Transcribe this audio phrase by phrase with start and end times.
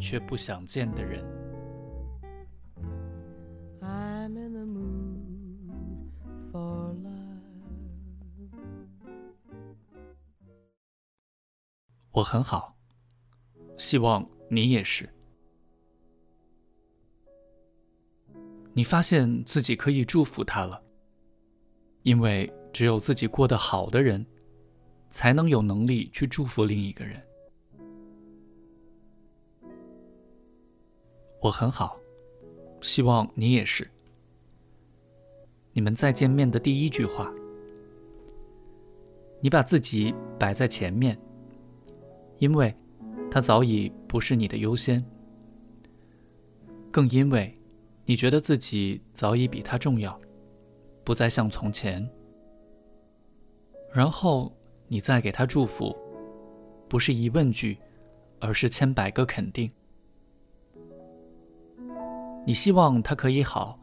[0.00, 1.24] 却不想见的人。
[12.12, 12.76] 我很好，
[13.78, 15.08] 希望你也是。
[18.72, 20.82] 你发现自己可以祝福他了，
[22.02, 24.26] 因为只有自己过得好的人，
[25.10, 27.22] 才能有能力去祝福另一个人。
[31.40, 31.98] 我很好，
[32.82, 33.90] 希望你也是。
[35.72, 37.32] 你们再见面的第一句话，
[39.40, 41.18] 你把自己摆在前面，
[42.38, 42.74] 因为
[43.30, 45.02] 他早已不是你的优先，
[46.90, 47.56] 更因为
[48.04, 50.20] 你觉得自己早已比他重要，
[51.04, 52.06] 不再像从前。
[53.92, 54.54] 然后
[54.88, 55.96] 你再给他祝福，
[56.86, 57.78] 不是疑问句，
[58.40, 59.70] 而是千百个肯定。
[62.46, 63.78] 你希望他可以好，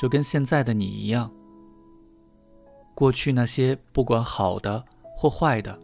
[0.00, 1.30] 就跟现在的你一样。
[2.94, 4.84] 过去那些不管好的
[5.16, 5.78] 或坏的，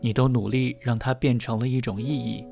[0.00, 2.46] 你都努力让它变成了一种意义。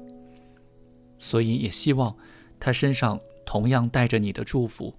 [1.19, 2.17] 所以也希望
[2.59, 4.93] 他身上同样带着你的祝福，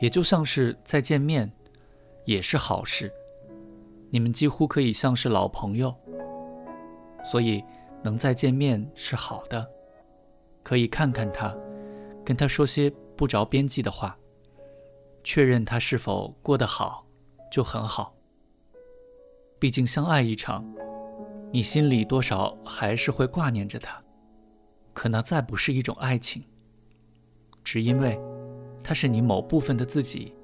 [0.00, 1.50] 也就像是再见面，
[2.24, 3.12] 也是好事。
[4.10, 5.94] 你们几乎可以像是老朋友，
[7.24, 7.62] 所以
[8.02, 9.66] 能再见面是好的。
[10.64, 11.54] 可以看看他，
[12.24, 14.18] 跟他说些不着边际的话，
[15.22, 17.06] 确认他是否过得好，
[17.52, 18.16] 就很好。
[19.58, 20.64] 毕竟相爱一场，
[21.52, 24.02] 你心里多少还是会挂念着他，
[24.94, 26.42] 可那再不是一种爱情，
[27.62, 28.18] 只因为
[28.82, 30.34] 他是你某部分的自己，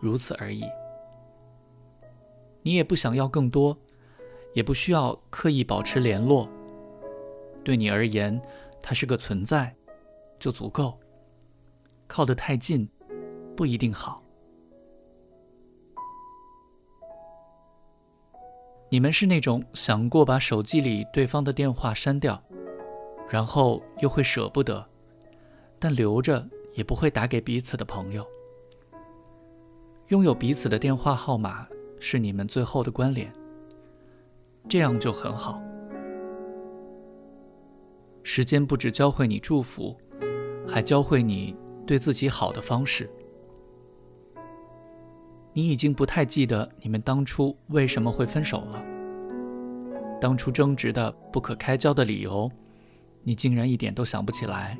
[0.00, 0.64] 如此而已。
[2.62, 3.78] 你也不想要更多，
[4.54, 6.48] 也不需要刻意保持联络。
[7.62, 8.40] 对你而言。
[8.82, 9.74] 它是个存在，
[10.38, 10.98] 就足够。
[12.06, 12.88] 靠得太近，
[13.56, 14.22] 不一定好。
[18.88, 22.42] 你们是那种想过把手机里对方的电话删掉，
[23.28, 24.84] 然后又会舍不得，
[25.78, 28.26] 但留着也不会打给彼此的朋友。
[30.08, 31.68] 拥有彼此的电话号码
[32.00, 33.32] 是你们最后的关联，
[34.68, 35.62] 这样就很好。
[38.32, 39.96] 时间不止教会你祝福，
[40.64, 41.52] 还教会你
[41.84, 43.10] 对自己好的方式。
[45.52, 48.80] 你已经不太记得你们当初为什么会分手了，
[50.20, 52.48] 当初争执的不可开交的理由，
[53.24, 54.78] 你竟然一点都想不起来。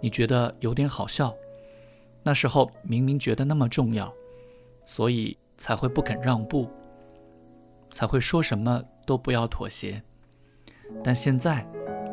[0.00, 1.34] 你觉得有点好笑，
[2.22, 4.14] 那时候明明觉得那么重要，
[4.84, 6.68] 所以才会不肯让步，
[7.90, 10.00] 才会说什么都不要妥协。
[11.02, 11.66] 但现在，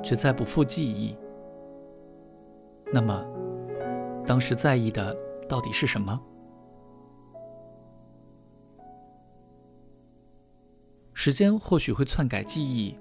[0.03, 1.15] 却再不复记忆。
[2.91, 3.25] 那么，
[4.25, 5.15] 当时在意的
[5.49, 6.19] 到底是什么？
[11.13, 12.97] 时间或许会篡改记忆，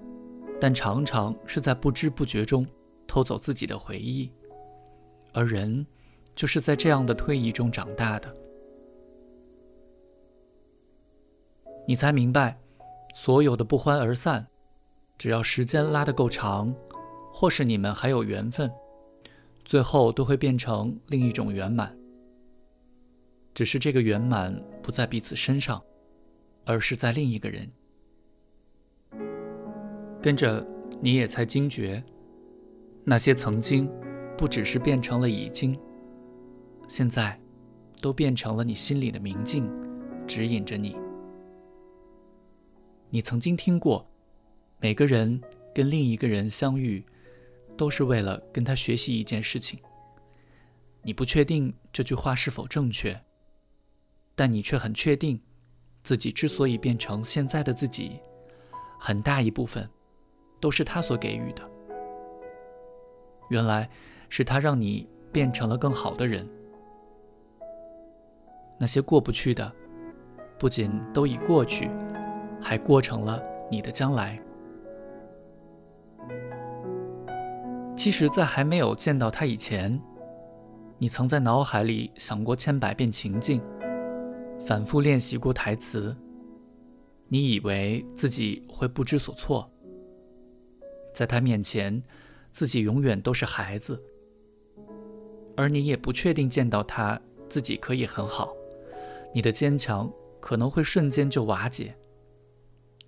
[0.59, 2.65] 但常常是在不知不觉中
[3.05, 4.31] 偷走自己的回忆。
[5.33, 5.85] 而人，
[6.35, 8.33] 就是在这样的推移中长大的。
[11.85, 12.57] 你才明白，
[13.13, 14.47] 所有的不欢而散。
[15.17, 16.73] 只要时间拉得够长，
[17.33, 18.71] 或是你们还有缘分，
[19.63, 21.95] 最后都会变成另一种圆满。
[23.53, 25.81] 只是这个圆满不在彼此身上，
[26.65, 27.71] 而是在另一个人。
[30.21, 30.65] 跟着
[30.99, 32.03] 你也才惊觉，
[33.03, 33.89] 那些曾经，
[34.37, 35.79] 不只是变成了已经，
[36.87, 37.39] 现在，
[38.01, 39.69] 都变成了你心里的明镜，
[40.25, 40.97] 指引着你。
[43.09, 44.05] 你曾经听过。
[44.83, 45.41] 每个人
[45.73, 47.01] 跟另一个人相遇，
[47.77, 49.79] 都是为了跟他学习一件事情。
[51.01, 53.17] 你不确定这句话是否正确，
[54.35, 55.39] 但你却很确定，
[56.03, 58.19] 自己之所以变成现在的自己，
[58.99, 59.89] 很大一部分
[60.59, 61.63] 都是他所给予的。
[63.47, 63.89] 原来
[64.27, 66.45] 是他让你变成了更好的人。
[68.77, 69.73] 那些过不去的，
[70.59, 71.89] 不仅都已过去，
[72.59, 73.41] 还过成了
[73.71, 74.37] 你的将来。
[78.03, 79.97] 其实，在还没有见到他以前，
[80.97, 83.61] 你曾在脑海里想过千百遍情境，
[84.59, 86.13] 反复练习过台词。
[87.29, 89.71] 你以为自己会不知所措，
[91.13, 92.03] 在他面前，
[92.51, 94.03] 自己永远都是孩子，
[95.55, 97.17] 而你也不确定见到他
[97.47, 98.53] 自己可以很好。
[99.33, 100.11] 你的坚强
[100.41, 101.95] 可能会瞬间就瓦解，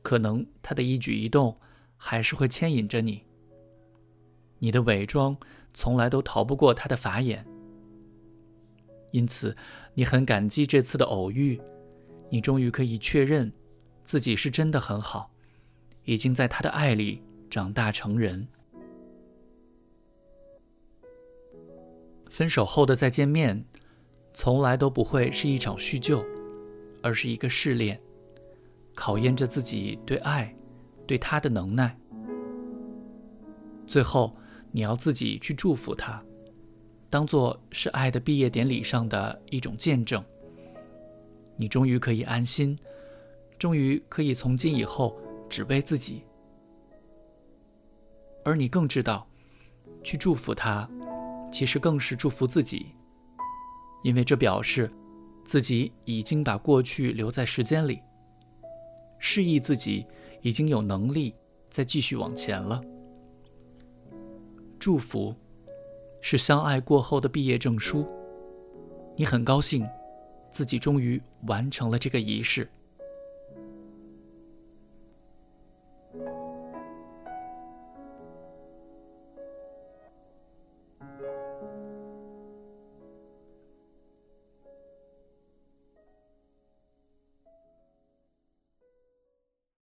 [0.02, 1.60] 可能他的一举一动
[1.98, 3.26] 还是会牵引着你。
[4.66, 5.38] 你的伪装
[5.76, 7.46] 从来都逃不过他的法眼，
[9.12, 9.56] 因此
[9.94, 11.62] 你很感激这次的偶遇，
[12.32, 13.54] 你终于可以确认。
[14.04, 15.30] 自己是真的很好，
[16.06, 18.48] 已经在他的爱里长大成人。
[22.28, 23.64] 分手后的再见面，
[24.34, 26.26] 从来都不会是一场叙旧，
[27.04, 28.02] 而是一个试炼，
[28.96, 30.56] 考验着自己对爱、
[31.06, 31.96] 对他的能耐。
[33.86, 34.36] 最后，
[34.76, 36.22] 你要自己去祝福他，
[37.10, 40.22] 当做是爱的毕业典礼上的一种见证。
[41.56, 42.78] 你终于可以安心。
[43.58, 45.18] 终于可以从今以后
[45.48, 46.24] 只为自己，
[48.44, 49.26] 而你更知道，
[50.04, 50.86] 去祝福他，
[51.50, 52.88] 其实更是祝福自己，
[54.04, 54.92] 因为这表示
[55.46, 58.02] 自己已经把过去留在时间里，
[59.20, 60.06] 示意自己
[60.42, 61.34] 已经有能力
[61.72, 62.82] 再继续往前了。
[64.86, 65.34] 祝福
[66.22, 68.08] 是相爱过后的毕业证书，
[69.16, 69.84] 你很高兴，
[70.52, 72.70] 自己终于完成了这个仪式。